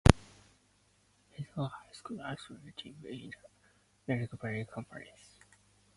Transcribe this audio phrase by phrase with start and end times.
[1.29, 3.35] Methuen High School's athletic teams play in the
[4.07, 5.35] Merrimack Valley Conference.